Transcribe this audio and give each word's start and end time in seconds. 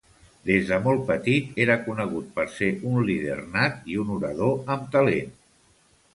Des 0.49 0.69
de 0.69 0.77
molt 0.85 1.03
petit, 1.09 1.51
era 1.65 1.75
conegut 1.89 2.31
per 2.39 2.47
ser 2.55 2.71
un 2.93 2.99
líder 3.11 3.37
nat 3.59 3.87
i 3.93 4.01
un 4.07 4.11
orador 4.19 4.59
amb 4.79 4.91
talent. 4.99 5.33